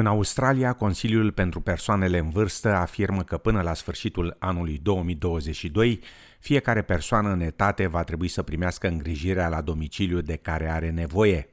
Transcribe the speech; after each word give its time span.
În 0.00 0.06
Australia, 0.06 0.72
Consiliul 0.72 1.32
pentru 1.32 1.60
Persoanele 1.60 2.18
în 2.18 2.30
Vârstă 2.30 2.74
afirmă 2.74 3.22
că 3.22 3.38
până 3.38 3.62
la 3.62 3.74
sfârșitul 3.74 4.36
anului 4.38 4.78
2022, 4.82 6.00
fiecare 6.38 6.82
persoană 6.82 7.32
în 7.32 7.40
etate 7.40 7.86
va 7.86 8.04
trebui 8.04 8.28
să 8.28 8.42
primească 8.42 8.88
îngrijirea 8.88 9.48
la 9.48 9.60
domiciliu 9.60 10.20
de 10.20 10.36
care 10.36 10.70
are 10.70 10.90
nevoie. 10.90 11.48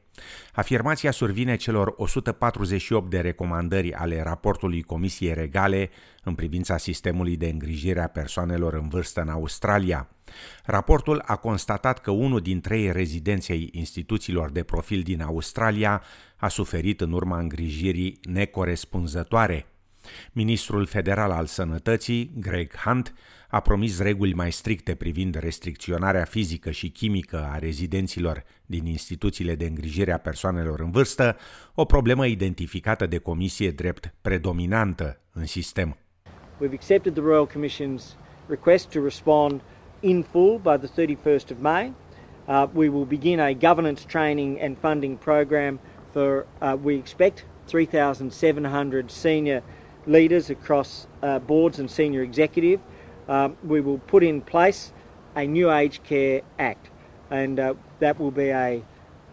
Afirmația 0.54 1.12
survine 1.12 1.56
celor 1.56 1.94
148 1.97 3.10
de 3.10 3.20
recomandări 3.20 3.94
ale 3.94 4.22
raportului 4.24 4.81
Comisiei 4.81 5.34
Regale 5.34 5.90
în 6.24 6.36
privința 6.36 6.78
sistemului 6.78 7.38
de 7.38 7.47
îngrijire 7.47 8.02
a 8.02 8.08
persoanelor 8.08 8.74
în 8.74 8.88
vârstă 8.88 9.22
în 9.22 9.30
Australia. 9.30 10.10
Raportul 10.66 11.24
a 11.26 11.35
constatat 11.35 11.99
că 11.99 12.12
unul 12.12 12.40
din 12.40 12.62
trei 12.62 12.92
rezidenței 12.92 13.70
instituțiilor 13.72 14.52
de 14.52 14.63
profil 14.63 15.02
din 15.02 15.22
Australia 15.22 16.03
a 16.36 16.47
suferit 16.47 17.02
în 17.02 17.11
urma 17.11 17.39
îngrijirii 17.39 18.20
necorespunzătoare. 18.23 19.66
Ministrul 20.31 20.85
federal 20.85 21.31
al 21.31 21.45
sănătății, 21.45 22.31
Greg 22.39 22.75
Hunt, 22.75 23.13
a 23.49 23.59
promis 23.59 23.99
reguli 23.99 24.33
mai 24.33 24.52
stricte 24.52 24.95
privind 24.95 25.35
restricționarea 25.35 26.23
fizică 26.23 26.71
și 26.71 26.89
chimică 26.89 27.49
a 27.52 27.57
rezidenților 27.57 28.43
din 28.66 28.85
instituțiile 28.85 29.55
de 29.55 29.66
îngrijire 29.66 30.11
a 30.11 30.17
persoanelor 30.17 30.80
în 30.80 30.91
vârstă, 30.91 31.38
o 31.75 31.85
problemă 31.85 32.25
identificată 32.25 33.05
de 33.05 33.17
comisie 33.17 33.71
drept 33.71 34.13
predominantă 34.21 35.20
în 35.33 35.45
sistem. 35.45 35.97
We've 36.61 36.73
accepted 36.73 37.13
the 37.13 37.21
Royal 37.21 37.47
Commission's 37.47 38.16
request 38.47 38.89
to 38.89 39.03
respond 39.03 39.61
in 39.99 40.23
full 40.23 40.59
by 40.63 40.88
the 40.88 40.88
31st 40.88 41.52
of 41.52 41.58
May. 41.59 41.94
Uh, 42.47 42.67
we 42.73 42.88
will 42.89 43.05
begin 43.05 43.39
a 43.39 43.53
governance 43.53 44.05
training 44.05 44.58
and 44.61 44.77
funding 44.77 45.17
program 45.17 45.80
for, 46.11 46.45
uh, 46.61 46.75
we 46.83 46.94
expect, 46.94 47.45
3,700 47.66 49.11
senior 49.11 49.63
leaders 50.08 50.50
across 50.50 51.08
uh, 51.22 51.39
boards 51.39 51.80
and 51.80 51.89
senior 51.89 52.23
executive. 52.23 52.80
Uh, 53.27 53.50
we 53.67 53.81
will 53.81 54.00
put 54.05 54.23
in 54.23 54.41
place 54.41 54.91
a 55.36 55.45
new 55.45 55.69
Aged 55.72 56.03
Care 56.03 56.41
Act, 56.58 56.89
and 57.30 57.59
uh, 57.59 57.73
that 58.00 58.19
will 58.19 58.31
be 58.31 58.50
a 58.50 58.81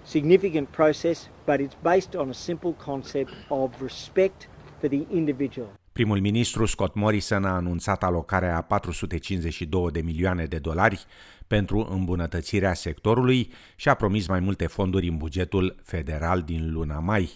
significant 0.05 0.71
process, 0.73 1.29
but 1.47 1.61
it's 1.61 1.77
based 1.83 2.15
on 2.15 2.29
a 2.31 2.35
simple 2.35 2.73
concept 2.75 3.33
of 3.51 3.71
respect 3.81 4.49
for 4.81 4.89
the 4.89 5.07
individual. 5.11 5.69
Primul 5.93 6.21
ministru 6.21 6.65
Scott 6.65 6.95
Morrison 6.95 7.45
a 7.45 7.55
anunțat 7.55 8.03
alocarea 8.03 8.57
a 8.57 8.61
452 8.61 9.91
de 9.91 10.01
milioane 10.01 10.45
de 10.45 10.59
dolari 10.59 11.05
pentru 11.47 11.89
îmbunătățirea 11.91 12.75
sectorului 12.75 13.53
și 13.77 13.89
a 13.89 13.95
promis 13.95 14.27
mai 14.27 14.41
multe 14.41 14.67
fonduri 14.67 15.09
în 15.09 15.17
bugetul 15.17 15.77
federal 15.83 16.43
din 16.43 16.73
luna 16.73 16.99
mai. 16.99 17.31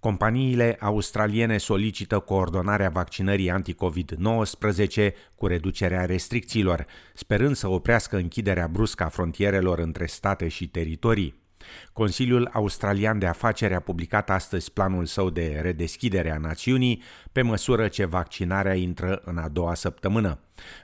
Companiile 0.00 0.76
australiene 0.80 1.58
solicită 1.58 2.18
coordonarea 2.18 2.90
vaccinării 2.90 3.50
anti-COVID-19 3.50 5.12
cu 5.34 5.46
reducerea 5.46 6.04
restricțiilor, 6.04 6.86
sperând 7.14 7.56
să 7.56 7.68
oprească 7.68 8.16
închiderea 8.16 8.66
bruscă 8.66 9.04
a 9.04 9.08
frontierelor 9.08 9.78
între 9.78 10.06
state 10.06 10.48
și 10.48 10.68
teritorii. 10.68 11.45
Consiliul 11.92 12.50
Australian 12.52 13.18
de 13.18 13.26
Afaceri 13.26 13.74
a 13.74 13.80
publicat 13.80 14.30
astăzi 14.30 14.72
planul 14.72 15.04
său 15.04 15.30
de 15.30 15.58
redeschidere 15.62 16.30
a 16.30 16.38
națiunii 16.38 17.02
pe 17.32 17.42
măsură 17.42 17.88
ce 17.88 18.04
vaccinarea 18.04 18.74
intră 18.74 19.22
în 19.24 19.38
a 19.38 19.48
doua 19.48 19.74
săptămână. 19.74 20.38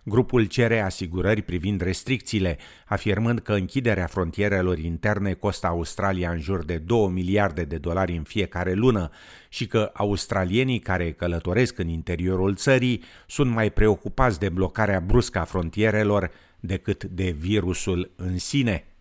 Grupul 0.05 0.45
cere 0.45 0.81
asigurări 0.81 1.43
privind 1.43 1.81
restricțiile, 1.81 2.59
afirmând 2.87 3.39
că 3.39 3.53
închiderea 3.53 4.07
frontierelor 4.07 4.79
interne 4.79 5.33
costă 5.33 5.67
Australia 5.67 6.31
în 6.31 6.41
jur 6.41 6.65
de 6.65 6.79
2 6.79 7.09
miliarde 7.09 7.65
de 7.65 7.79
dolari 7.79 8.17
în 8.17 8.23
fiecare 8.23 8.73
lună 8.73 9.11
și 9.49 9.67
că 9.67 9.91
australienii 9.95 10.79
care 10.79 11.13
călătoresc 11.13 11.79
în 11.79 11.89
interiorul 11.89 12.55
țării 12.55 13.03
sunt 13.27 13.51
mai 13.51 13.71
preocupați 13.71 14.39
de 14.39 14.49
blocarea 14.49 15.01
bruscă 15.01 15.39
a 15.39 15.45
frontierelor 15.45 16.31
decât 16.61 17.05
de 17.05 17.31
virusul 17.31 18.11
în 18.17 18.39
sine. 18.39 18.92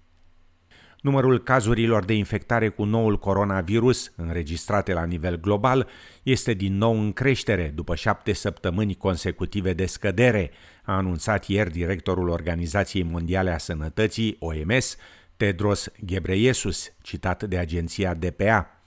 Numărul 1.01 1.43
cazurilor 1.43 2.05
de 2.05 2.13
infectare 2.13 2.69
cu 2.69 2.83
noul 2.83 3.17
coronavirus 3.17 4.11
înregistrate 4.15 4.93
la 4.93 5.03
nivel 5.03 5.39
global 5.39 5.87
este 6.23 6.53
din 6.53 6.77
nou 6.77 6.99
în 6.99 7.13
creștere 7.13 7.71
după 7.75 7.95
șapte 7.95 8.33
săptămâni 8.33 8.95
consecutive 8.95 9.73
de 9.73 9.85
scădere, 9.85 10.51
a 10.83 10.95
anunțat 10.95 11.45
ieri 11.45 11.71
directorul 11.71 12.29
Organizației 12.29 13.03
Mondiale 13.03 13.51
a 13.51 13.57
Sănătății, 13.57 14.37
OMS, 14.39 14.97
Tedros 15.37 15.91
Ghebreyesus, 16.05 16.93
citat 17.01 17.43
de 17.43 17.57
agenția 17.57 18.13
DPA. 18.13 18.81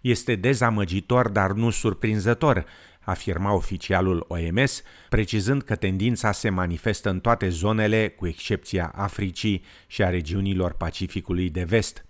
Este 0.00 0.34
dezamăgitor, 0.34 1.28
dar 1.28 1.52
nu 1.52 1.70
surprinzător, 1.70 2.64
afirma 3.10 3.52
oficialul 3.52 4.24
OMS, 4.28 4.82
precizând 5.08 5.62
că 5.62 5.74
tendința 5.76 6.32
se 6.32 6.48
manifestă 6.48 7.10
în 7.10 7.20
toate 7.20 7.48
zonele, 7.48 8.08
cu 8.08 8.26
excepția 8.26 8.92
Africii 8.94 9.64
și 9.86 10.02
a 10.02 10.10
regiunilor 10.10 10.72
Pacificului 10.72 11.50
de 11.50 11.62
Vest. 11.62 12.04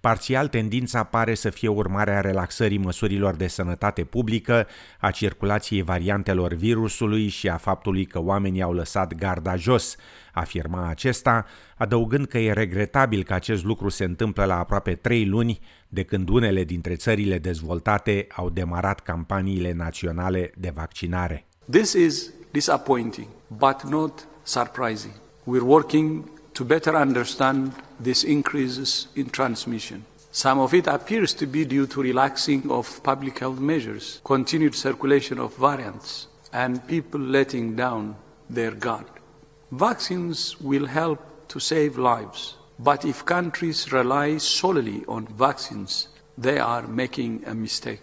Parțial, 0.00 0.48
tendința 0.48 1.02
pare 1.02 1.34
să 1.34 1.50
fie 1.50 1.68
urmarea 1.68 2.20
relaxării 2.20 2.78
măsurilor 2.78 3.34
de 3.34 3.46
sănătate 3.46 4.04
publică, 4.04 4.66
a 5.00 5.10
circulației 5.10 5.82
variantelor 5.82 6.52
virusului 6.54 7.28
și 7.28 7.48
a 7.48 7.56
faptului 7.56 8.04
că 8.04 8.20
oamenii 8.20 8.62
au 8.62 8.72
lăsat 8.72 9.14
garda 9.14 9.56
jos, 9.56 9.96
afirma 10.32 10.88
acesta, 10.88 11.46
adăugând 11.76 12.26
că 12.26 12.38
e 12.38 12.52
regretabil 12.52 13.22
că 13.22 13.34
acest 13.34 13.64
lucru 13.64 13.88
se 13.88 14.04
întâmplă 14.04 14.44
la 14.44 14.58
aproape 14.58 14.94
trei 14.94 15.26
luni 15.26 15.60
de 15.88 16.02
când 16.02 16.28
unele 16.28 16.64
dintre 16.64 16.94
țările 16.94 17.38
dezvoltate 17.38 18.26
au 18.34 18.50
demarat 18.50 19.00
campaniile 19.00 19.72
naționale 19.72 20.52
de 20.56 20.72
vaccinare. 20.74 21.46
This 21.70 21.92
is 21.92 22.32
disappointing, 22.50 23.26
but 23.48 23.82
not 23.82 24.28
surprising. 24.42 25.12
We're 25.44 25.64
working 25.64 26.30
to 26.58 26.64
better 26.64 26.96
understand 26.96 27.72
these 28.00 28.24
increases 28.24 29.06
in 29.14 29.30
transmission. 29.30 30.04
Some 30.32 30.58
of 30.58 30.74
it 30.74 30.88
appears 30.88 31.32
to 31.34 31.46
be 31.46 31.64
due 31.64 31.86
to 31.86 32.02
relaxing 32.02 32.68
of 32.68 33.00
public 33.04 33.38
health 33.38 33.60
measures, 33.60 34.20
continued 34.24 34.74
circulation 34.74 35.38
of 35.38 35.56
variants, 35.56 36.26
and 36.52 36.84
people 36.88 37.20
letting 37.20 37.76
down 37.76 38.16
their 38.50 38.72
guard. 38.72 39.06
Vaccines 39.70 40.60
will 40.60 40.86
help 40.86 41.20
to 41.46 41.60
save 41.60 41.96
lives, 41.96 42.56
but 42.80 43.04
if 43.04 43.24
countries 43.24 43.92
rely 43.92 44.36
solely 44.38 45.04
on 45.06 45.28
vaccines, 45.28 46.08
they 46.36 46.58
are 46.58 46.88
making 46.88 47.44
a 47.46 47.54
mistake. 47.54 48.02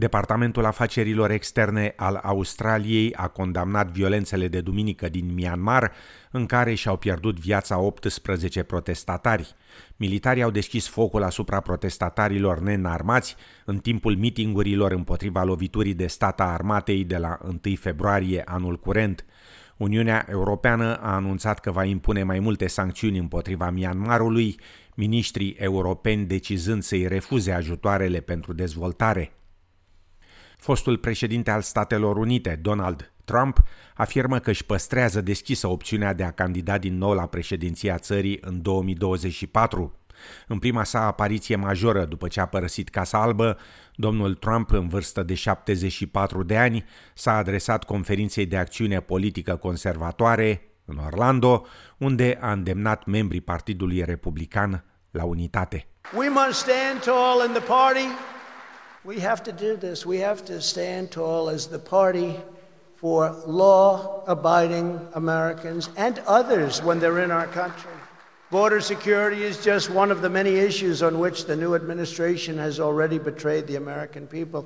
Departamentul 0.00 0.64
Afacerilor 0.64 1.30
Externe 1.30 1.92
al 1.96 2.20
Australiei 2.22 3.14
a 3.14 3.28
condamnat 3.28 3.90
violențele 3.90 4.48
de 4.48 4.60
duminică 4.60 5.08
din 5.08 5.34
Myanmar, 5.34 5.92
în 6.30 6.46
care 6.46 6.74
și-au 6.74 6.96
pierdut 6.96 7.38
viața 7.38 7.78
18 7.78 8.62
protestatari. 8.62 9.54
Militarii 9.96 10.42
au 10.42 10.50
deschis 10.50 10.88
focul 10.88 11.22
asupra 11.22 11.60
protestatarilor 11.60 12.60
neînarmați 12.60 13.36
în 13.64 13.78
timpul 13.78 14.16
mitingurilor 14.16 14.92
împotriva 14.92 15.44
loviturii 15.44 15.94
de 15.94 16.06
stat 16.06 16.40
a 16.40 16.52
armatei 16.52 17.04
de 17.04 17.16
la 17.16 17.38
1 17.42 17.74
februarie 17.74 18.42
anul 18.46 18.78
curent. 18.78 19.24
Uniunea 19.76 20.26
Europeană 20.30 20.96
a 20.96 21.14
anunțat 21.14 21.60
că 21.60 21.70
va 21.70 21.84
impune 21.84 22.22
mai 22.22 22.38
multe 22.38 22.66
sancțiuni 22.66 23.18
împotriva 23.18 23.70
Myanmarului, 23.70 24.60
miniștrii 24.94 25.56
europeni 25.58 26.26
decizând 26.26 26.82
să-i 26.82 27.08
refuze 27.08 27.52
ajutoarele 27.52 28.20
pentru 28.20 28.52
dezvoltare. 28.52 29.32
Fostul 30.58 30.96
președinte 30.96 31.50
al 31.50 31.60
Statelor 31.60 32.16
Unite, 32.16 32.58
Donald 32.62 33.12
Trump, 33.24 33.62
afirmă 33.94 34.38
că 34.38 34.50
își 34.50 34.64
păstrează 34.64 35.20
deschisă 35.20 35.66
opțiunea 35.66 36.12
de 36.12 36.24
a 36.24 36.30
candida 36.30 36.78
din 36.78 36.98
nou 36.98 37.12
la 37.12 37.26
președinția 37.26 37.98
țării 37.98 38.38
în 38.40 38.62
2024. 38.62 39.98
În 40.46 40.58
prima 40.58 40.84
sa 40.84 41.06
apariție 41.06 41.56
majoră 41.56 42.04
după 42.04 42.28
ce 42.28 42.40
a 42.40 42.46
părăsit 42.46 42.88
Casa 42.88 43.22
Albă, 43.22 43.58
domnul 43.94 44.34
Trump, 44.34 44.70
în 44.70 44.88
vârstă 44.88 45.22
de 45.22 45.34
74 45.34 46.42
de 46.42 46.56
ani, 46.56 46.84
s-a 47.14 47.36
adresat 47.36 47.84
conferinței 47.84 48.46
de 48.46 48.56
acțiune 48.56 49.00
politică 49.00 49.56
conservatoare 49.56 50.62
în 50.84 50.98
Orlando, 51.04 51.66
unde 51.98 52.38
a 52.40 52.52
îndemnat 52.52 53.06
membrii 53.06 53.40
Partidului 53.40 54.04
Republican 54.04 54.84
la 55.10 55.24
unitate. 55.24 55.86
We 56.16 56.28
must 56.28 56.58
stand 56.58 57.02
tall 57.04 57.46
in 57.46 57.52
the 57.52 57.62
party 57.62 58.06
We 59.14 59.20
have 59.20 59.42
to 59.44 59.52
do 59.52 59.74
this. 59.86 60.04
We 60.04 60.18
have 60.18 60.44
to 60.44 60.60
stand 60.60 61.10
tall 61.10 61.48
as 61.48 61.66
the 61.66 61.78
party 61.78 62.30
for 63.00 63.18
law 63.46 64.22
abiding 64.26 65.00
Americans 65.12 65.90
and 65.96 66.22
others 66.26 66.82
when 66.82 66.98
they're 66.98 67.24
in 67.24 67.30
our 67.30 67.46
country. 67.46 67.96
Border 68.50 68.80
security 68.80 69.42
is 69.50 69.64
just 69.64 69.90
one 69.90 70.12
of 70.12 70.20
the 70.20 70.28
many 70.28 70.58
issues 70.68 71.02
on 71.02 71.18
which 71.18 71.44
the 71.44 71.56
new 71.56 71.74
administration 71.74 72.58
has 72.58 72.78
already 72.78 73.18
betrayed 73.18 73.66
the 73.66 73.76
American 73.76 74.26
people. 74.26 74.64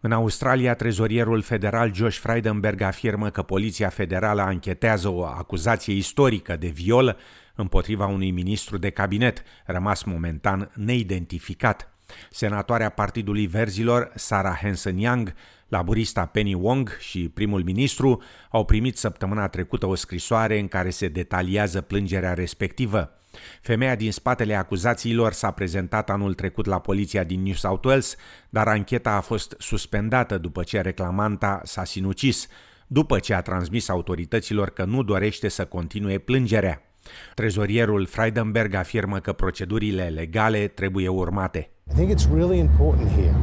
În 0.00 0.12
Australia, 0.12 0.74
trezorierul 0.74 1.42
federal 1.42 1.94
Josh 1.94 2.18
Frydenberg 2.18 2.80
afirmă 2.80 3.30
că 3.30 3.42
poliția 3.42 3.88
federală 3.88 4.42
anchetează 4.42 5.08
o 5.08 5.24
acuzație 5.24 5.94
istorică 5.94 6.56
de 6.56 6.68
viol 6.68 7.16
împotriva 7.54 8.06
unui 8.06 8.30
ministru 8.30 8.78
de 8.78 8.90
cabinet, 8.90 9.42
rămas 9.64 10.02
momentan 10.02 10.70
neidentificat. 10.74 11.90
Senatoarea 12.30 12.88
Partidului 12.88 13.46
Verzilor, 13.46 14.12
Sarah 14.14 14.58
Hanson 14.62 14.98
Young, 14.98 15.34
laburista 15.68 16.26
Penny 16.26 16.54
Wong 16.54 16.96
și 16.98 17.28
primul 17.28 17.62
ministru 17.62 18.22
au 18.50 18.64
primit 18.64 18.96
săptămâna 18.96 19.48
trecută 19.48 19.86
o 19.86 19.94
scrisoare 19.94 20.58
în 20.58 20.68
care 20.68 20.90
se 20.90 21.08
detaliază 21.08 21.80
plângerea 21.80 22.34
respectivă. 22.34 23.14
Femeia 23.60 23.94
din 23.94 24.12
spatele 24.12 24.54
acuzațiilor 24.54 25.32
s-a 25.32 25.50
prezentat 25.50 26.10
anul 26.10 26.34
trecut 26.34 26.66
la 26.66 26.78
poliția 26.78 27.24
din 27.24 27.42
New 27.42 27.54
South 27.54 27.86
Wales, 27.86 28.16
dar 28.48 28.68
ancheta 28.68 29.10
a 29.10 29.20
fost 29.20 29.54
suspendată 29.58 30.38
după 30.38 30.62
ce 30.62 30.80
reclamanta 30.80 31.60
s-a 31.64 31.84
sinucis, 31.84 32.46
după 32.86 33.18
ce 33.18 33.34
a 33.34 33.42
transmis 33.42 33.88
autorităților 33.88 34.70
că 34.70 34.84
nu 34.84 35.02
dorește 35.02 35.48
să 35.48 35.64
continue 35.64 36.18
plângerea. 36.18 36.89
Trezorierul 37.34 38.06
Freidenberg 38.06 38.74
afirmă 38.74 39.18
că 39.18 39.32
procedurile 39.32 40.04
legale 40.04 40.66
trebuie 40.66 41.08
urmate. 41.08 41.70
I 41.90 41.94
think 41.94 42.10
it's 42.10 42.28
really 42.34 42.58
important 42.58 43.08
here 43.10 43.34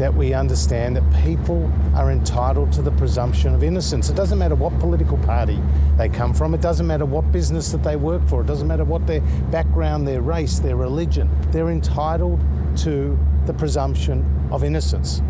that 0.00 0.14
we 0.14 0.34
understand 0.34 0.96
that 0.96 1.04
people 1.24 1.70
are 1.94 2.10
entitled 2.10 2.72
to 2.72 2.82
the 2.82 2.90
presumption 2.90 3.54
of 3.54 3.62
innocence. 3.62 4.08
It 4.08 4.16
doesn't 4.16 4.38
matter 4.38 4.54
what 4.54 4.78
political 4.78 5.18
party 5.18 5.58
they 5.98 6.08
come 6.08 6.32
from, 6.32 6.54
it 6.54 6.62
doesn't 6.62 6.86
matter 6.86 7.04
what 7.04 7.30
business 7.30 7.70
that 7.72 7.82
they 7.82 7.96
work 7.96 8.26
for, 8.26 8.40
it 8.40 8.46
doesn't 8.46 8.66
matter 8.66 8.84
what 8.84 9.06
their 9.06 9.20
background, 9.50 10.06
their 10.06 10.22
race, 10.22 10.58
their 10.58 10.76
religion. 10.76 11.28
They're 11.52 11.70
entitled 11.70 12.40
to 12.76 13.18
the 13.44 13.52
presumption 13.52 14.24
of 14.50 14.64
innocence. 14.64 15.22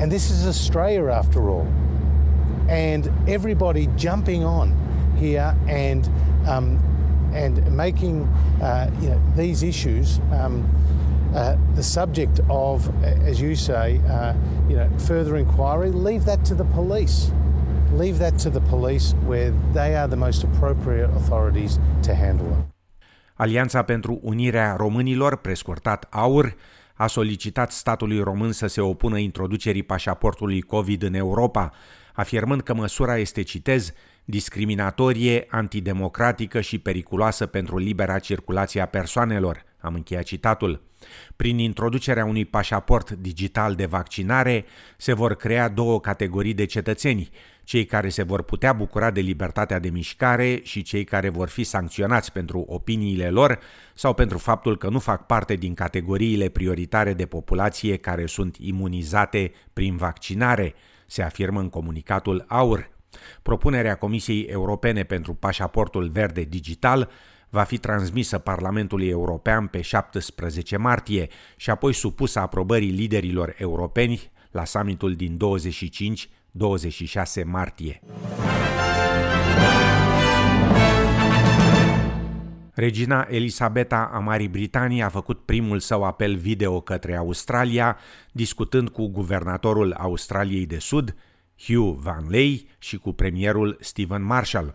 And 0.00 0.10
this 0.10 0.30
is 0.30 0.46
Australia 0.46 1.10
after 1.10 1.50
all. 1.50 1.66
And 2.68 3.10
everybody 3.28 3.88
jumping 3.96 4.42
on 4.42 4.74
here 5.18 5.54
and 5.66 6.08
um, 6.46 6.78
and 7.32 7.70
making 7.72 8.22
uh, 8.60 8.90
you 9.00 9.08
know, 9.08 9.20
these 9.36 9.62
issues 9.62 10.20
um, 10.32 10.64
uh, 11.34 11.56
the 11.74 11.82
subject 11.82 12.40
of, 12.48 12.88
as 13.02 13.40
you 13.40 13.54
say, 13.54 14.00
uh, 14.08 14.34
you 14.68 14.76
know, 14.76 14.88
further 14.98 15.36
inquiry, 15.36 15.90
leave 15.90 16.24
that 16.24 16.44
to 16.44 16.54
the 16.54 16.64
police. 16.64 17.30
Leave 17.92 18.18
that 18.18 18.38
to 18.38 18.50
the 18.50 18.60
police 18.60 19.14
where 19.26 19.52
they 19.72 19.94
are 19.94 20.08
the 20.08 20.16
most 20.16 20.44
appropriate 20.44 21.10
authorities 21.10 21.78
to 22.02 22.14
handle 22.14 22.46
it. 22.46 22.64
Alianța 23.34 23.82
pentru 23.82 24.18
Unirea 24.22 24.74
Românilor, 24.76 25.36
prescurtat 25.36 26.06
AUR, 26.10 26.54
a 26.94 27.06
solicitat 27.06 27.72
statului 27.72 28.20
român 28.20 28.52
să 28.52 28.66
se 28.66 28.80
opună 28.80 29.18
introducerii 29.18 29.82
pașaportului 29.82 30.60
COVID 30.60 31.02
în 31.02 31.14
Europa, 31.14 31.72
afirmând 32.14 32.60
că 32.60 32.74
măsura 32.74 33.16
este, 33.16 33.42
citez, 33.42 33.92
discriminatorie, 34.30 35.46
antidemocratică 35.50 36.60
și 36.60 36.78
periculoasă 36.78 37.46
pentru 37.46 37.78
libera 37.78 38.18
circulație 38.18 38.80
a 38.80 38.86
persoanelor. 38.86 39.64
Am 39.80 39.94
încheiat 39.94 40.22
citatul. 40.22 40.82
Prin 41.36 41.58
introducerea 41.58 42.24
unui 42.24 42.44
pașaport 42.44 43.10
digital 43.10 43.74
de 43.74 43.86
vaccinare 43.86 44.64
se 44.96 45.12
vor 45.12 45.34
crea 45.34 45.68
două 45.68 46.00
categorii 46.00 46.54
de 46.54 46.64
cetățeni, 46.64 47.30
cei 47.64 47.84
care 47.84 48.08
se 48.08 48.22
vor 48.22 48.42
putea 48.42 48.72
bucura 48.72 49.10
de 49.10 49.20
libertatea 49.20 49.78
de 49.78 49.88
mișcare 49.88 50.60
și 50.62 50.82
cei 50.82 51.04
care 51.04 51.28
vor 51.28 51.48
fi 51.48 51.64
sancționați 51.64 52.32
pentru 52.32 52.64
opiniile 52.66 53.30
lor 53.30 53.58
sau 53.94 54.14
pentru 54.14 54.38
faptul 54.38 54.76
că 54.76 54.88
nu 54.88 54.98
fac 54.98 55.26
parte 55.26 55.54
din 55.54 55.74
categoriile 55.74 56.48
prioritare 56.48 57.14
de 57.14 57.26
populație 57.26 57.96
care 57.96 58.26
sunt 58.26 58.56
imunizate 58.58 59.52
prin 59.72 59.96
vaccinare, 59.96 60.74
se 61.06 61.22
afirmă 61.22 61.60
în 61.60 61.68
comunicatul 61.68 62.44
AUR. 62.48 62.96
Propunerea 63.42 63.94
Comisiei 63.94 64.42
Europene 64.42 65.02
pentru 65.02 65.34
pașaportul 65.34 66.08
verde 66.08 66.42
digital 66.42 67.10
va 67.50 67.62
fi 67.62 67.78
transmisă 67.78 68.38
Parlamentului 68.38 69.08
European 69.08 69.66
pe 69.66 69.80
17 69.80 70.76
martie 70.76 71.28
și 71.56 71.70
apoi 71.70 71.92
supusă 71.92 72.38
aprobării 72.38 72.90
liderilor 72.90 73.54
europeni 73.58 74.30
la 74.50 74.64
summitul 74.64 75.14
din 75.14 75.38
25-26 77.40 77.44
martie. 77.44 78.00
Regina 82.74 83.26
Elisabeta 83.30 84.10
a 84.12 84.18
Marii 84.18 84.48
Britanii 84.48 85.02
a 85.02 85.08
făcut 85.08 85.44
primul 85.44 85.78
său 85.78 86.04
apel 86.04 86.36
video 86.36 86.80
către 86.80 87.16
Australia, 87.16 87.96
discutând 88.32 88.88
cu 88.88 89.08
guvernatorul 89.08 89.92
Australiei 89.92 90.66
de 90.66 90.78
Sud, 90.78 91.14
Hugh 91.66 91.96
Van 92.00 92.26
Ley, 92.28 92.68
și 92.78 92.98
cu 92.98 93.12
premierul 93.12 93.76
Stephen 93.80 94.22
Marshall. 94.22 94.74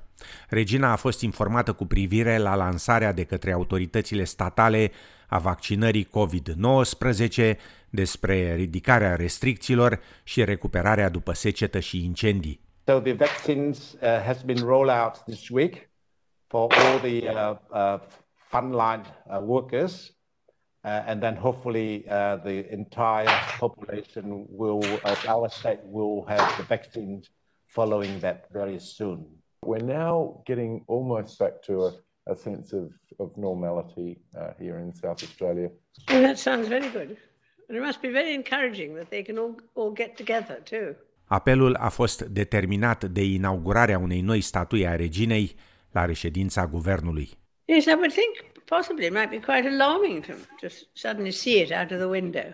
Regina 0.50 0.92
a 0.92 0.96
fost 0.96 1.22
informată 1.22 1.74
cu 1.74 1.86
privire 1.86 2.38
la 2.38 2.56
lansarea 2.56 3.12
de 3.12 3.24
către 3.24 3.52
autoritățile 3.52 4.24
statale 4.24 4.92
a 5.28 5.38
vaccinării 5.38 6.08
COVID-19, 6.08 7.56
despre 7.90 8.56
ridicarea 8.56 9.16
restricțiilor 9.16 10.00
și 10.24 10.44
recuperarea 10.44 11.10
după 11.10 11.34
secetă 11.34 11.80
și 11.80 12.06
incendii. 12.06 12.62
So 12.86 13.00
the 13.00 13.14
vaccines 13.14 13.92
uh, 13.94 14.00
has 14.26 14.42
been 14.42 14.66
rolled 14.66 14.96
out 15.04 15.18
this 15.26 15.50
week 15.50 15.90
for 16.48 16.74
all 16.74 17.00
the 17.00 17.30
uh, 17.30 17.56
uh, 17.70 18.00
frontline 18.50 19.04
uh, 19.26 19.38
workers 19.46 20.14
Uh, 20.23 20.23
and 20.84 21.22
then 21.22 21.36
hopefully 21.36 22.06
uh, 22.10 22.38
the 22.38 22.72
entire 22.72 23.26
population 23.60 24.46
will, 24.50 24.84
uh, 25.04 25.16
our 25.28 25.50
state 25.50 25.80
will 25.84 26.26
have 26.26 26.58
the 26.58 26.64
vaccines 26.64 27.30
following 27.68 28.20
that 28.20 28.48
very 28.52 28.80
soon. 28.80 29.26
We're 29.66 29.80
now 29.80 30.42
getting 30.46 30.84
almost 30.88 31.40
back 31.40 31.62
to 31.68 31.74
a, 31.86 31.94
a 32.28 32.36
sense 32.36 32.74
of, 32.74 32.92
of 33.18 33.32
normality 33.38 34.20
uh, 34.38 34.52
here 34.60 34.78
in 34.80 34.94
South 34.94 35.24
Australia. 35.24 35.70
Well, 36.10 36.22
that 36.22 36.38
sounds 36.38 36.68
very 36.68 36.90
good. 36.90 37.18
And 37.70 37.78
it 37.78 37.82
must 37.82 38.02
be 38.02 38.10
very 38.10 38.34
encouraging 38.34 38.96
that 38.96 39.10
they 39.10 39.24
can 39.24 39.38
all, 39.38 39.56
all 39.74 39.92
get 39.92 40.18
together 40.18 40.62
too. 40.64 40.96
Apelul 41.28 41.76
a 41.76 41.90
fost 41.90 42.22
determinat 42.22 43.04
de 43.04 43.24
inaugurarea 43.24 43.98
unei 43.98 44.22
noi 44.22 44.42
statui 44.42 44.88
a 44.88 44.96
reginei 44.96 45.56
la 45.92 46.06
reședința 46.06 46.68
guvernului. 46.68 47.30
Yes, 47.66 47.86
I 47.86 47.94
would 47.94 48.12
think 48.12 48.53
possibly 48.74 49.06
it 49.06 49.14
might 49.14 49.30
be 49.30 49.40
quite 49.40 49.66
alarming 49.68 50.24
to 50.24 50.34
just 50.60 50.88
suddenly 50.94 51.32
see 51.32 51.60
it 51.62 51.72
out 51.72 51.92
of 51.92 52.00
the 52.00 52.08
window. 52.08 52.48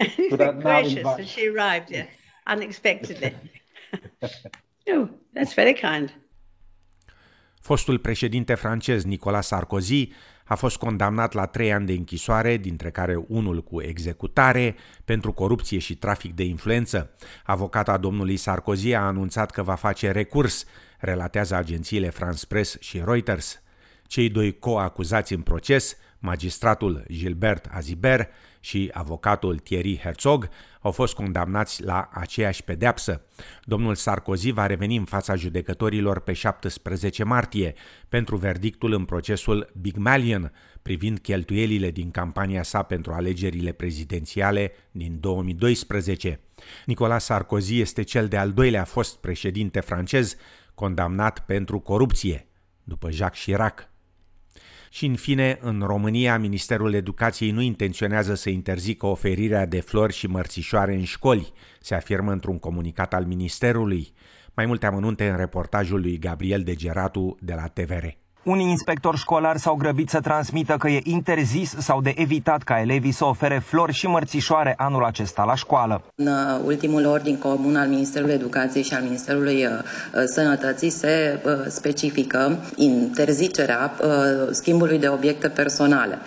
Gracious 0.60 1.04
that 1.16 1.26
she 1.26 1.48
arrived 1.48 1.88
here 1.88 2.08
unexpectedly. 2.46 3.34
oh, 4.88 5.08
that's 5.32 5.54
very 5.54 5.74
kind. 5.74 6.14
Fostul 7.60 7.98
președinte 7.98 8.54
francez 8.54 9.04
Nicolas 9.04 9.46
Sarkozy 9.46 10.12
a 10.50 10.54
fost 10.54 10.76
condamnat 10.76 11.32
la 11.32 11.46
trei 11.46 11.72
ani 11.72 11.86
de 11.86 11.92
închisoare, 11.92 12.56
dintre 12.56 12.90
care 12.90 13.24
unul 13.28 13.62
cu 13.62 13.80
executare, 13.80 14.76
pentru 15.04 15.32
corupție 15.32 15.78
și 15.78 15.96
trafic 15.96 16.34
de 16.34 16.44
influență. 16.44 17.10
Avocata 17.44 17.96
domnului 17.96 18.36
Sarkozy 18.36 18.92
a 18.92 19.00
anunțat 19.00 19.50
că 19.50 19.62
va 19.62 19.74
face 19.74 20.10
recurs, 20.10 20.64
relatează 20.98 21.54
agențiile 21.54 22.10
France 22.10 22.46
Press 22.46 22.76
și 22.80 23.02
Reuters. 23.04 23.62
Cei 24.06 24.28
doi 24.28 24.58
coacuzați 24.58 25.32
în 25.32 25.40
proces, 25.40 25.96
magistratul 26.18 27.04
Gilbert 27.12 27.66
Aziber 27.72 28.28
și 28.60 28.90
avocatul 28.92 29.58
Thierry 29.58 29.98
Herzog, 29.98 30.48
au 30.80 30.90
fost 30.90 31.14
condamnați 31.14 31.82
la 31.82 32.08
aceeași 32.12 32.64
pedeapsă. 32.64 33.22
Domnul 33.64 33.94
Sarkozy 33.94 34.50
va 34.50 34.66
reveni 34.66 34.96
în 34.96 35.04
fața 35.04 35.34
judecătorilor 35.34 36.20
pe 36.20 36.32
17 36.32 37.24
martie 37.24 37.74
pentru 38.08 38.36
verdictul 38.36 38.92
în 38.92 39.04
procesul 39.04 39.72
Big 39.80 39.96
Malion 39.96 40.52
privind 40.82 41.18
cheltuielile 41.18 41.90
din 41.90 42.10
campania 42.10 42.62
sa 42.62 42.82
pentru 42.82 43.12
alegerile 43.12 43.72
prezidențiale 43.72 44.72
din 44.90 45.20
2012. 45.20 46.40
Nicolas 46.86 47.24
Sarkozy 47.24 47.80
este 47.80 48.02
cel 48.02 48.28
de-al 48.28 48.52
doilea 48.52 48.84
fost 48.84 49.16
președinte 49.16 49.80
francez 49.80 50.36
condamnat 50.74 51.38
pentru 51.38 51.78
corupție, 51.78 52.46
după 52.84 53.10
Jacques 53.10 53.42
Chirac. 53.42 53.88
Și 54.92 55.06
în 55.06 55.14
fine, 55.14 55.58
în 55.60 55.82
România, 55.86 56.38
Ministerul 56.38 56.94
Educației 56.94 57.50
nu 57.50 57.60
intenționează 57.60 58.34
să 58.34 58.50
interzică 58.50 59.06
oferirea 59.06 59.66
de 59.66 59.80
flori 59.80 60.12
și 60.12 60.26
mărțișoare 60.26 60.94
în 60.94 61.04
școli, 61.04 61.52
se 61.80 61.94
afirmă 61.94 62.32
într-un 62.32 62.58
comunicat 62.58 63.14
al 63.14 63.24
Ministerului. 63.24 64.12
Mai 64.54 64.66
multe 64.66 64.86
amănunte 64.86 65.28
în 65.28 65.36
reportajul 65.36 66.00
lui 66.00 66.18
Gabriel 66.18 66.62
Degeratu 66.62 67.36
de 67.40 67.54
la 67.54 67.66
TVR. 67.66 68.04
Unii 68.42 68.68
inspectori 68.68 69.16
școlari 69.16 69.58
s-au 69.58 69.74
grăbit 69.74 70.08
să 70.08 70.20
transmită 70.20 70.76
că 70.78 70.88
e 70.88 71.00
interzis 71.04 71.74
sau 71.78 72.00
de 72.00 72.12
evitat 72.16 72.62
ca 72.62 72.80
elevii 72.80 73.12
să 73.12 73.24
ofere 73.24 73.62
flori 73.66 73.92
și 73.92 74.06
mărțișoare 74.06 74.74
anul 74.76 75.04
acesta 75.04 75.44
la 75.44 75.54
școală. 75.54 76.02
În 76.14 76.26
uh, 76.26 76.60
ultimul 76.64 77.06
ordin 77.06 77.38
comun 77.38 77.76
al 77.76 77.88
Ministerului 77.88 78.34
Educației 78.34 78.82
și 78.82 78.94
al 78.94 79.02
Ministerului 79.02 79.64
uh, 79.64 79.72
uh, 79.72 80.22
Sănătății 80.26 80.90
se 80.90 81.42
specifică 81.68 82.56
interzicerea 82.76 83.92
schimbului 84.50 84.98
de 84.98 85.08
obiecte 85.08 85.48
personale 85.48 86.18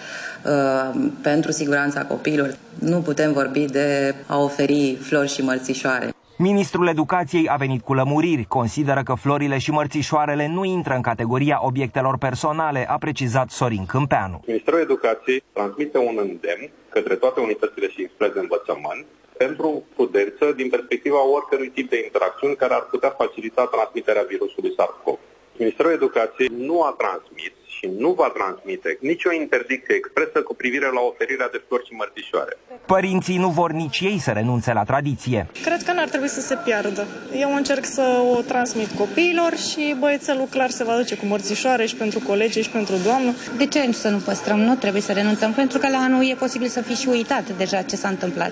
pentru 1.21 1.51
siguranța 1.51 2.05
copiilor. 2.05 2.55
Nu 2.79 2.97
putem 2.97 3.33
vorbi 3.33 3.65
de 3.65 4.15
a 4.25 4.37
oferi 4.37 4.97
flori 5.01 5.29
și 5.29 5.41
mărțișoare. 5.41 6.12
Ministrul 6.37 6.87
Educației 6.87 7.49
a 7.49 7.55
venit 7.55 7.81
cu 7.81 7.93
lămuriri, 7.93 8.45
consideră 8.45 9.01
că 9.03 9.13
florile 9.13 9.57
și 9.57 9.71
mărțișoarele 9.71 10.47
nu 10.47 10.63
intră 10.63 10.93
în 10.93 11.01
categoria 11.01 11.59
obiectelor 11.61 12.17
personale, 12.17 12.89
a 12.89 12.97
precizat 12.97 13.49
Sorin 13.49 13.85
Câmpeanu. 13.85 14.41
Ministerul 14.45 14.79
Educației 14.79 15.43
transmite 15.53 15.97
un 15.97 16.17
îndemn 16.17 16.69
către 16.89 17.15
toate 17.15 17.39
unitățile 17.39 17.87
și 17.89 18.01
inspre 18.01 18.27
de 18.33 18.39
învățământ 18.39 19.05
pentru 19.37 19.83
prudență 19.95 20.51
din 20.55 20.69
perspectiva 20.69 21.21
oricărui 21.35 21.69
tip 21.69 21.89
de 21.89 22.03
interacțiuni 22.03 22.55
care 22.55 22.73
ar 22.73 22.85
putea 22.91 23.09
facilita 23.09 23.65
transmiterea 23.65 24.25
virusului 24.29 24.73
SARS-CoV. 24.77 25.19
Ministerul 25.57 25.91
Educației 25.91 26.51
nu 26.57 26.81
a 26.83 26.95
transmis 26.97 27.53
și 27.83 27.91
nu 27.97 28.11
va 28.21 28.29
transmite 28.37 28.97
nicio 29.01 29.31
interdicție 29.33 29.95
expresă 29.95 30.41
cu 30.47 30.53
privire 30.55 30.85
la 30.97 31.01
oferirea 31.11 31.49
de 31.51 31.63
flori 31.67 31.85
și 31.87 31.93
mărțișoare. 31.93 32.57
Părinții 32.85 33.37
nu 33.37 33.49
vor 33.49 33.71
nici 33.71 33.99
ei 33.99 34.19
să 34.19 34.31
renunțe 34.31 34.73
la 34.73 34.83
tradiție. 34.83 35.47
Cred 35.63 35.81
că 35.83 35.91
n-ar 35.93 36.09
trebui 36.09 36.27
să 36.27 36.41
se 36.41 36.55
piardă. 36.65 37.07
Eu 37.39 37.55
încerc 37.55 37.85
să 37.85 38.05
o 38.35 38.41
transmit 38.41 38.91
copiilor 38.97 39.51
și 39.55 39.95
băiețelul 39.99 40.47
clar 40.49 40.69
se 40.69 40.83
va 40.83 40.95
duce 40.95 41.15
cu 41.17 41.25
mărțișoare 41.25 41.85
și 41.85 41.95
pentru 41.95 42.19
colegi 42.27 42.61
și 42.61 42.69
pentru 42.69 42.95
doamnă. 43.03 43.31
De 43.57 43.65
ce 43.65 43.91
să 43.91 44.09
nu 44.09 44.17
păstrăm? 44.17 44.59
Nu 44.59 44.75
trebuie 44.75 45.01
să 45.01 45.11
renunțăm, 45.11 45.53
pentru 45.53 45.77
că 45.77 45.89
la 45.89 45.97
anul 45.97 46.29
e 46.29 46.35
posibil 46.45 46.67
să 46.67 46.81
fi 46.81 46.93
și 46.93 47.07
uitat 47.07 47.49
deja 47.57 47.81
ce 47.81 47.95
s-a 47.95 48.07
întâmplat. 48.07 48.51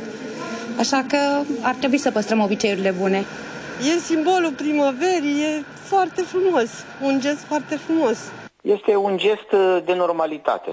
Așa 0.77 1.05
că 1.07 1.17
ar 1.61 1.75
trebui 1.75 1.97
să 1.97 2.11
păstrăm 2.11 2.39
obiceiurile 2.39 2.93
bune. 2.99 3.25
E 3.95 3.99
simbolul 3.99 4.51
primăverii, 4.51 5.41
e 5.41 5.63
foarte 5.83 6.21
frumos, 6.21 6.69
un 7.01 7.19
gest 7.19 7.39
foarte 7.39 7.75
frumos. 7.75 8.17
Este 8.61 8.95
un 8.95 9.17
gest 9.17 9.51
uh, 9.51 9.77
de 9.85 9.93
normalitate. 9.93 10.71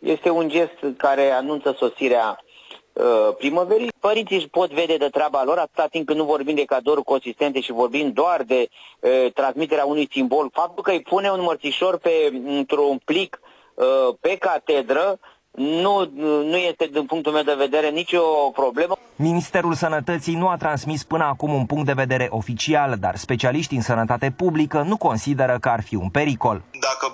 Este 0.00 0.30
un 0.30 0.48
gest 0.48 0.96
care 0.96 1.30
anunță 1.30 1.74
sosirea 1.78 2.44
uh, 2.92 3.34
primăverii. 3.38 3.92
Părinții 4.00 4.36
își 4.36 4.48
pot 4.48 4.72
vede 4.72 4.96
de 4.96 5.08
treaba 5.08 5.44
lor 5.44 5.58
atâta 5.58 5.86
timp 5.86 6.06
când 6.06 6.18
nu 6.18 6.24
vorbim 6.24 6.54
de 6.54 6.64
cadouri 6.64 7.02
consistente 7.02 7.60
și 7.60 7.72
vorbim 7.72 8.12
doar 8.12 8.42
de 8.42 8.68
uh, 9.00 9.32
transmiterea 9.32 9.84
unui 9.84 10.08
simbol. 10.10 10.50
Faptul 10.52 10.82
că 10.82 10.90
îi 10.90 11.02
pune 11.02 11.30
un 11.30 11.42
mărțișor 11.42 11.98
pe, 11.98 12.42
într-un 12.46 12.98
plic 13.04 13.40
uh, 13.74 14.14
pe 14.20 14.36
catedră 14.36 15.18
nu, 15.56 16.10
nu 16.44 16.56
este, 16.56 16.88
din 16.92 17.04
punctul 17.06 17.32
meu 17.32 17.42
de 17.42 17.54
vedere, 17.58 17.88
nicio 17.88 18.20
problemă. 18.54 18.96
Ministerul 19.16 19.74
Sănătății 19.74 20.34
nu 20.34 20.48
a 20.48 20.56
transmis 20.56 21.04
până 21.04 21.24
acum 21.24 21.54
un 21.54 21.66
punct 21.66 21.86
de 21.86 21.92
vedere 21.92 22.26
oficial, 22.30 22.96
dar 23.00 23.16
specialiștii 23.16 23.76
în 23.76 23.82
sănătate 23.82 24.34
publică 24.36 24.82
nu 24.82 24.96
consideră 24.96 25.58
că 25.60 25.68
ar 25.68 25.82
fi 25.82 25.94
un 25.94 26.08
pericol. 26.08 26.62
Dacă 26.80 27.12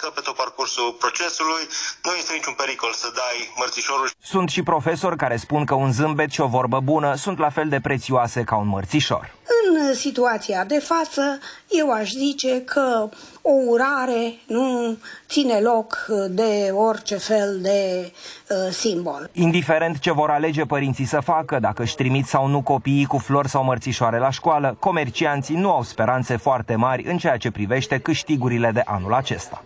toată 0.00 0.14
lumea 0.14 0.14
poartă 0.14 0.14
mască 0.14 0.14
pe 0.14 0.20
tot 0.20 0.36
parcursul 0.36 0.96
procesului, 1.04 1.62
nu 2.04 2.12
este 2.18 2.32
niciun 2.32 2.54
pericol 2.62 2.92
să 2.92 3.08
dai 3.14 3.36
mărțișorul. 3.56 4.10
Sunt 4.32 4.48
și 4.48 4.62
profesori 4.62 5.16
care 5.16 5.36
spun 5.36 5.64
că 5.64 5.74
un 5.74 5.92
zâmbet 5.92 6.30
și 6.30 6.40
o 6.40 6.46
vorbă 6.46 6.80
bună 6.80 7.14
sunt 7.14 7.38
la 7.38 7.50
fel 7.50 7.68
de 7.68 7.80
prețioase 7.80 8.40
ca 8.44 8.56
un 8.56 8.68
mărțișor. 8.68 9.24
În 9.64 9.94
situația 9.94 10.64
de 10.64 10.78
față, 10.78 11.38
eu 11.68 11.90
aș 11.90 12.10
zice 12.10 12.62
că 12.64 13.08
o 13.42 13.52
urare 13.66 14.32
nu 14.46 14.96
ține 15.28 15.60
loc 15.60 16.06
de 16.30 16.70
orice 16.72 17.16
fel 17.16 17.58
de 17.60 18.12
uh, 18.50 18.72
simbol. 18.72 19.30
Indiferent 19.32 19.98
ce 19.98 20.12
vor 20.12 20.30
alege 20.30 20.64
părinții 20.64 21.04
să 21.04 21.20
facă, 21.20 21.58
dacă 21.58 21.82
își 21.82 21.94
trimit 21.94 22.26
sau 22.26 22.46
nu 22.46 22.62
copiii 22.62 23.04
cu 23.04 23.18
flori 23.18 23.48
sau 23.48 23.64
mărțișoare 23.64 24.18
la 24.18 24.30
școală, 24.30 24.76
comercianții 24.78 25.56
nu 25.56 25.70
au 25.70 25.82
speranțe 25.82 26.36
foarte 26.36 26.74
mari 26.74 27.04
în 27.04 27.18
ceea 27.18 27.36
ce 27.36 27.50
privește 27.50 27.98
câștigurile 27.98 28.70
de 28.70 28.82
anul 28.84 29.14
acesta. 29.14 29.64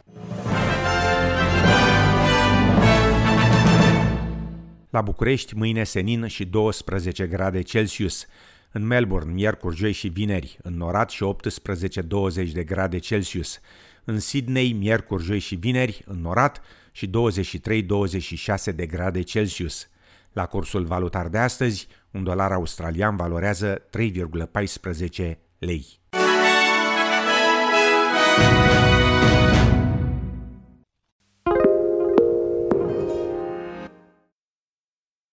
La 4.90 5.00
București, 5.00 5.56
mâine 5.56 5.84
senin 5.84 6.26
și 6.26 6.44
12 6.44 7.26
grade 7.26 7.62
Celsius. 7.62 8.26
În 8.72 8.86
Melbourne, 8.86 9.32
miercuri, 9.32 9.76
joi 9.76 9.92
și 9.92 10.08
vineri, 10.08 10.58
înnorat 10.62 11.10
și 11.10 11.24
18-20 12.44 12.52
de 12.52 12.64
grade 12.64 12.98
Celsius. 12.98 13.60
În 14.04 14.18
Sydney, 14.18 14.72
miercuri, 14.72 15.22
joi 15.22 15.38
și 15.38 15.54
vineri, 15.54 16.02
înnorat 16.06 16.60
și 16.92 17.10
23-26 17.10 18.74
de 18.74 18.86
grade 18.86 19.22
Celsius. 19.22 19.88
La 20.32 20.46
cursul 20.46 20.84
valutar 20.84 21.28
de 21.28 21.38
astăzi, 21.38 21.88
un 22.10 22.24
dolar 22.24 22.52
australian 22.52 23.16
valorează 23.16 23.82
3,14 23.98 25.38
lei. 25.58 26.00